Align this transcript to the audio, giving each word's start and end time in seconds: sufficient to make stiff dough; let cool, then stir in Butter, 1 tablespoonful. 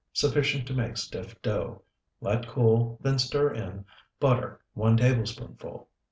sufficient 0.13 0.65
to 0.65 0.73
make 0.73 0.97
stiff 0.97 1.39
dough; 1.43 1.83
let 2.21 2.47
cool, 2.47 2.97
then 3.03 3.19
stir 3.19 3.53
in 3.53 3.85
Butter, 4.19 4.59
1 4.73 4.97
tablespoonful. 4.97 5.87